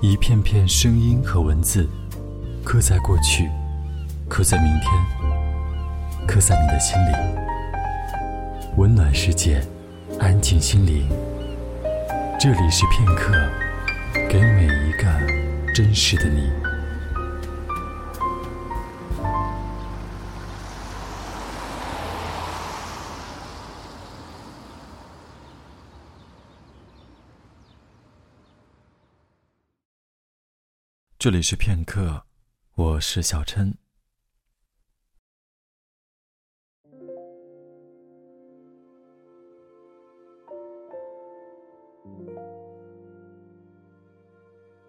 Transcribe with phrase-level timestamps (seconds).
[0.00, 1.84] 一片片声音和文字，
[2.62, 3.50] 刻在过去，
[4.28, 4.92] 刻在明天，
[6.24, 7.12] 刻在你的心里。
[8.76, 9.60] 温暖世界，
[10.20, 11.08] 安静心灵。
[12.38, 13.32] 这里是片刻，
[14.28, 16.48] 给每一个真实的你。
[31.28, 32.22] 这里是片刻，
[32.74, 33.70] 我是小琛。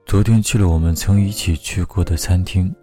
[0.06, 2.74] 昨天去了我们曾一起去过的餐厅，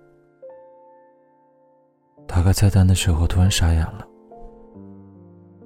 [2.29, 4.07] 打开菜单的时候突然傻眼了。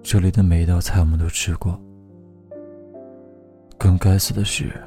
[0.00, 1.76] 这里的每一道菜我们都吃过，
[3.76, 4.80] 更该死的是。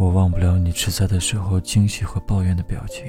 [0.00, 3.06] 我忘不了你吃菜的时候惊喜和抱怨的表情。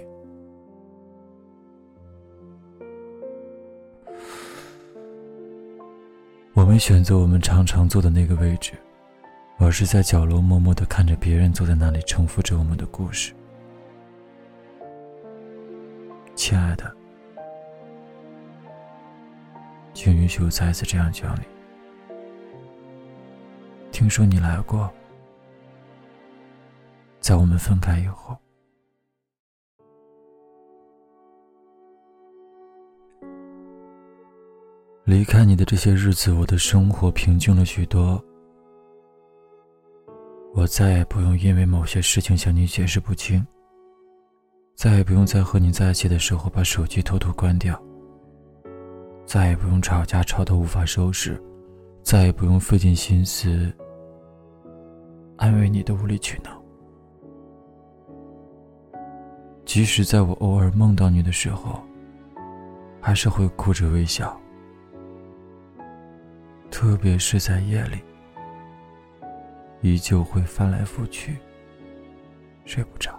[6.53, 8.73] 我没选择我们常常坐的那个位置，
[9.57, 13.33] 而是在角落默默的看着别人坐在那里重复着我们的故事。
[16.35, 16.93] 亲爱的，
[19.93, 22.15] 请允许我再次这样叫你。
[23.93, 24.91] 听说你来过。
[27.21, 28.35] 在我们分开以后，
[35.05, 38.21] 离开你的这些日子，我的生活平静了许多。
[40.53, 43.45] 我再也不用因为某些事情向你解释不清，
[44.73, 47.79] 再也不用在和你在一起的时候把手机偷偷关掉，
[49.27, 51.41] 再也不用吵架吵得无法收拾，
[52.01, 53.71] 再也不用费尽心思
[55.37, 56.60] 安慰你的无理取闹。
[59.73, 61.81] 即使在我偶尔梦到你的时候，
[62.99, 64.37] 还是会哭着微笑。
[66.69, 67.97] 特别是在夜里，
[69.79, 71.37] 依旧会翻来覆去，
[72.65, 73.17] 睡不着。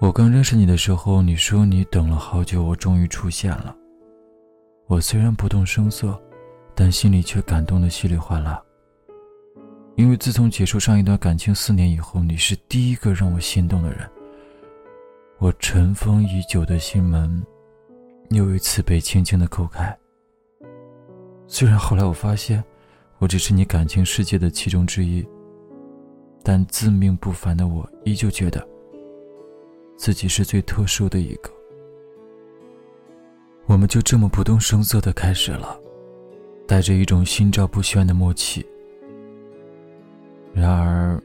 [0.00, 3.76] 我刚认识你的时候，你说你等了好久，我终于出现了。
[4.86, 6.18] 我虽然不动声色。
[6.74, 8.62] 但心里却感动的稀里哗啦。
[9.96, 14.10] 因为自从结束上一段感情四年以后，你是第一个让我心动的人。
[15.38, 17.44] 我尘封已久的心门，
[18.30, 19.96] 又一次被轻轻的叩开。
[21.46, 22.62] 虽然后来我发现，
[23.18, 25.24] 我只是你感情世界的其中之一，
[26.42, 28.66] 但自命不凡的我依旧觉得，
[29.96, 31.50] 自己是最特殊的一个。
[33.66, 35.78] 我们就这么不动声色的开始了。
[36.66, 38.64] 带着一种心照不宣的默契。
[40.52, 41.20] 然而，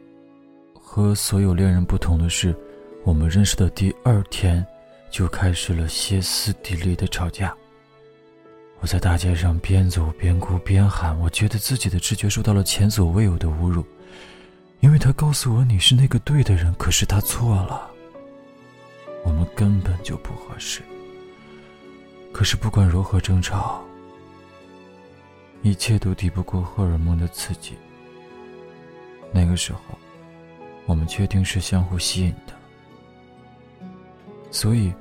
[0.74, 2.56] 和所有恋人不同的是，
[3.04, 4.66] 我们认识的第二天，
[5.12, 7.56] 就开始了歇斯底里的吵架。
[8.80, 13.86] 我在大街上边走边哭边喊，我觉得自己的直觉受到了前所未有的侮辱，
[14.80, 17.92] 因为他告诉我你是那个对的人，可是他错了。
[19.24, 20.82] 我们根本就不合适。
[22.32, 23.84] 可是不管如何争吵。
[25.62, 27.76] 一切都抵不过荷尔蒙的刺激。
[29.32, 29.80] 那个时候，
[30.86, 32.54] 我们确定是相互吸引的，
[34.52, 34.92] 所以，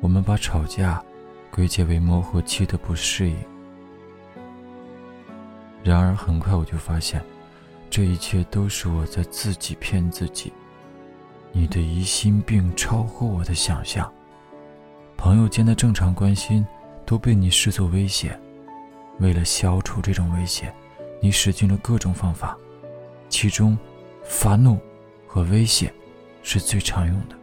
[0.00, 1.04] 我们把吵架
[1.50, 3.36] 归结为磨合期的不适应。
[5.84, 7.22] 然而，很快我就发现，
[7.90, 10.52] 这一切都是我在自己骗自己。
[11.52, 14.12] 你的疑心病超乎我的想象，
[15.16, 16.66] 朋友间的正常关心
[17.04, 18.38] 都被你视作威胁。
[19.18, 20.72] 为了消除这种威胁，
[21.20, 22.56] 你使尽了各种方法，
[23.28, 23.76] 其中，
[24.22, 24.78] 发怒
[25.26, 25.92] 和威胁
[26.42, 27.36] 是最常用的。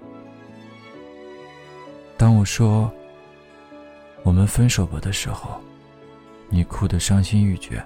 [2.17, 2.91] 当我说
[4.23, 5.59] “我们分手吧”的时候，
[6.49, 7.83] 你哭得伤心欲绝，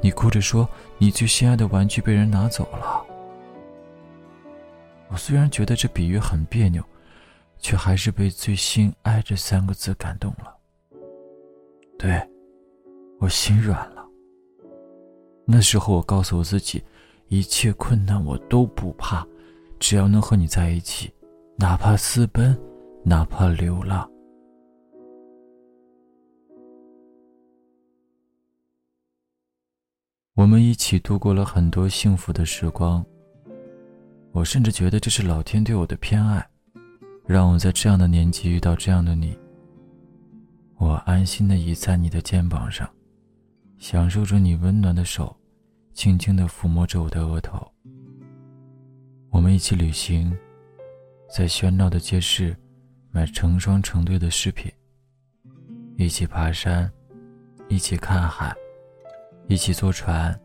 [0.00, 0.68] 你哭着说
[0.98, 3.04] 你最心爱的玩具被人拿走了。
[5.08, 6.82] 我虽然觉得这比喻很别扭，
[7.58, 10.56] 却还是被“最心爱”这三个字感动了。
[11.98, 12.24] 对。
[13.18, 14.06] 我心软了。
[15.46, 16.82] 那时候，我告诉我自己，
[17.28, 19.26] 一切困难我都不怕，
[19.78, 21.12] 只要能和你在一起，
[21.56, 22.58] 哪怕私奔，
[23.04, 24.10] 哪怕流浪。
[30.34, 33.04] 我们一起度过了很多幸福的时光。
[34.32, 36.46] 我甚至觉得这是老天对我的偏爱，
[37.24, 39.34] 让我在这样的年纪遇到这样的你。
[40.76, 42.86] 我安心的倚在你的肩膀上，
[43.78, 45.36] 享受着你温暖的手，
[45.92, 47.66] 轻轻的抚摸着我的额头。
[49.30, 50.36] 我们一起旅行，
[51.34, 52.56] 在喧闹的街市
[53.10, 54.72] 买成双成对的饰品，
[55.96, 56.90] 一起爬山，
[57.68, 58.54] 一起看海，
[59.46, 60.38] 一起坐船，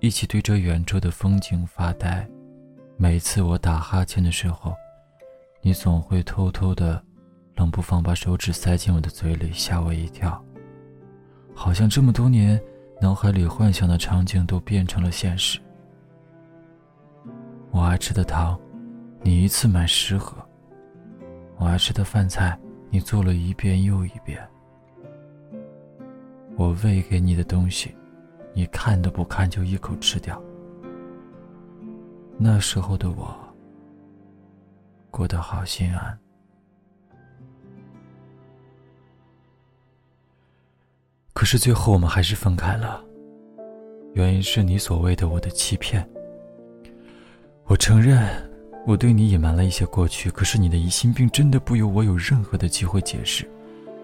[0.00, 2.28] 一起对着远处的风景发呆。
[2.96, 4.74] 每次我打哈欠的时候，
[5.62, 7.02] 你总会偷偷的。
[7.56, 10.42] 冷不防把手指塞进我的嘴里，吓我一跳。
[11.62, 12.58] 好像这么多年，
[13.02, 15.60] 脑海里幻想的场景都变成了现实。
[17.70, 18.58] 我爱吃的糖，
[19.20, 20.34] 你一次买十盒；
[21.58, 22.58] 我爱吃的饭菜，
[22.88, 24.42] 你做了一遍又一遍。
[26.56, 27.94] 我喂给你的东西，
[28.54, 30.42] 你看都不看就一口吃掉。
[32.38, 33.36] 那时候的我，
[35.10, 36.18] 过得好心安。
[41.40, 43.02] 可是最后我们还是分开了，
[44.12, 46.06] 原因是你所谓的我的欺骗。
[47.64, 48.28] 我承认，
[48.86, 53.48] 我对你隐瞒了一些过去，可是你的疑心病真的不由我有任何的机会解释。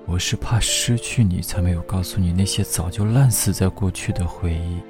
[0.06, 4.81] 我是怕失去你，才没有告诉你那些早就烂死在过去的回忆。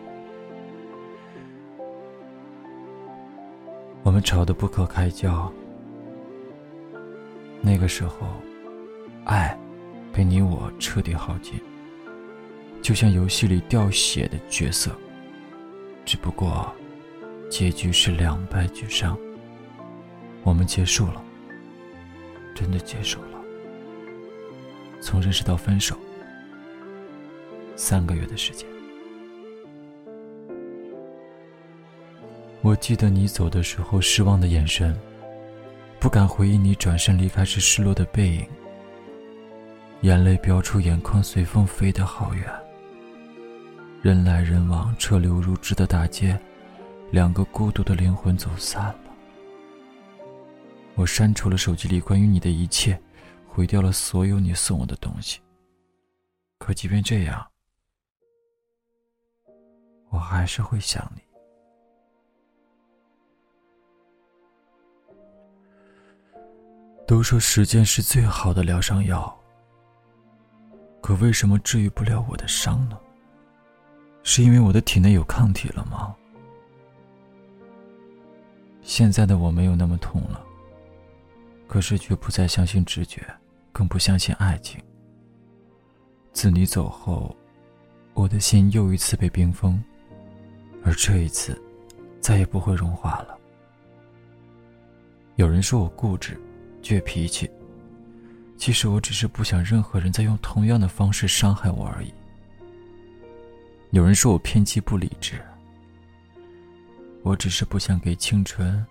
[4.04, 5.52] 我们吵得不可开交，
[7.60, 8.18] 那个时候，
[9.24, 9.58] 爱
[10.12, 11.60] 被你我彻底耗尽。
[12.86, 14.96] 就像游戏里掉血的角色，
[16.04, 16.72] 只不过
[17.50, 19.18] 结局是两败俱伤。
[20.44, 21.20] 我们结束了，
[22.54, 23.40] 真的结束了。
[25.00, 25.98] 从认识到分手，
[27.74, 28.68] 三个月的时间。
[32.60, 34.96] 我记得你走的时候失望的眼神，
[35.98, 38.46] 不敢回忆你转身离开时失落的背影，
[40.02, 42.48] 眼泪飙出眼眶，随风飞得好远。
[44.06, 46.38] 人来人往、车流如织的大街，
[47.10, 49.10] 两个孤独的灵魂走散了。
[50.94, 52.96] 我删除了手机里关于你的一切，
[53.48, 55.40] 毁掉了所有你送我的东西。
[56.58, 57.44] 可即便这样，
[60.10, 61.20] 我还是会想你。
[67.08, 69.36] 都说时间是最好的疗伤药，
[71.02, 72.96] 可为什么治愈不了我的伤呢？
[74.28, 76.12] 是因为我的体内有抗体了吗？
[78.82, 80.44] 现在的我没有那么痛了，
[81.68, 83.24] 可是却不再相信直觉，
[83.72, 84.82] 更不相信爱情。
[86.32, 87.34] 自你走后，
[88.14, 89.80] 我的心又一次被冰封，
[90.84, 91.56] 而这一次，
[92.20, 93.38] 再也不会融化了。
[95.36, 96.36] 有人说我固执、
[96.82, 97.48] 倔脾气，
[98.58, 102.12] 其实我只是不想任何人再用同样的方式伤害我而已。
[103.96, 105.40] 有人说我偏激不理智，
[107.22, 108.84] 我只是不想给青春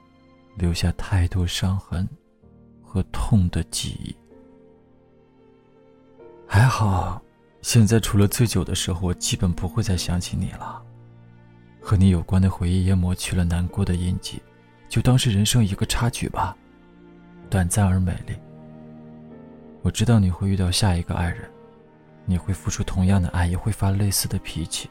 [0.56, 2.10] 留下太多伤痕
[2.82, 4.16] 和痛的记忆。
[6.48, 7.22] 还好，
[7.62, 10.82] 现在除了醉酒的时候，我基本不会再想起你了。
[11.80, 14.42] 和你有关的回忆也抹去了难过的印记，
[14.90, 16.58] 就当是人生一个插曲吧，
[17.48, 18.34] 短暂而美丽。
[19.84, 21.48] 我知道你会遇到下一个爱人。
[22.26, 24.90] 你会付出同样的爱，也会发类似的脾气。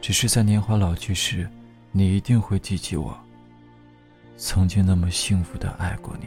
[0.00, 1.48] 只是在年华老去时，
[1.92, 3.16] 你一定会记起我。
[4.36, 6.26] 曾经那么幸福的爱过你。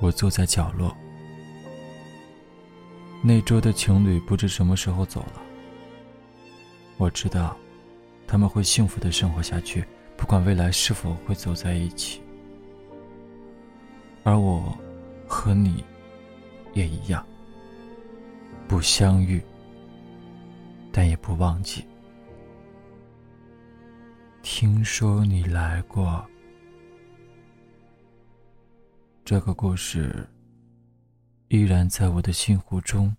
[0.00, 0.96] 我坐在角落，
[3.22, 5.42] 那桌的情侣不知什么时候走了。
[6.96, 7.56] 我知道，
[8.26, 9.84] 他们会幸福的生活下去，
[10.16, 12.20] 不管未来是否会走在一起。
[14.24, 14.76] 而我。
[15.26, 15.84] 和你
[16.72, 17.26] 也一样，
[18.68, 19.42] 不相遇，
[20.92, 21.84] 但也不忘记。
[24.42, 26.24] 听说你来过，
[29.24, 30.28] 这个故事
[31.48, 33.16] 依然在我的心湖中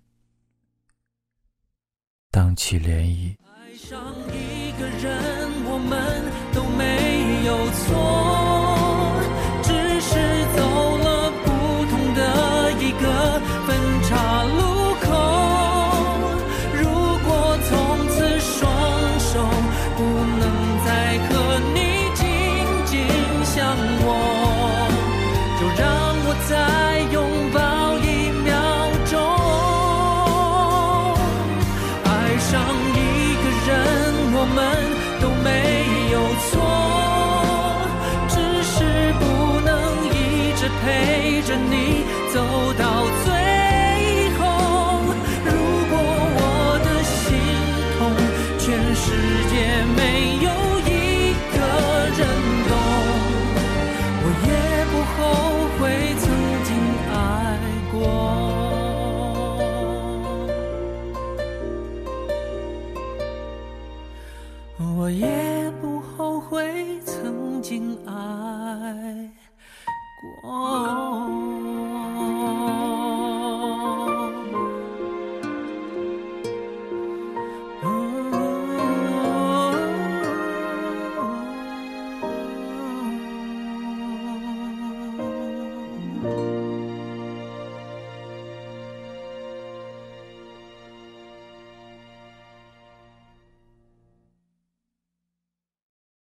[2.30, 3.36] 荡起涟漪。
[3.44, 8.25] 爱上一个人，我们都没有错。